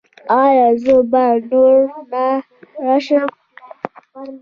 [0.43, 1.79] ایا زه به نور
[2.11, 2.27] نه
[3.05, 3.31] ژاړم؟